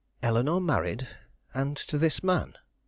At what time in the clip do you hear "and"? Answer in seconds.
1.53-1.77